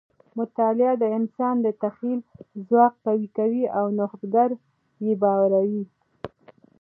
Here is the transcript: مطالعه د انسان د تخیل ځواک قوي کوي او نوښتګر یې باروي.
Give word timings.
مطالعه 0.37 0.93
د 0.99 1.03
انسان 1.17 1.55
د 1.61 1.67
تخیل 1.83 2.19
ځواک 2.67 2.93
قوي 3.05 3.27
کوي 3.37 3.63
او 3.77 3.85
نوښتګر 3.97 4.49
یې 5.05 5.13
باروي. 5.21 5.83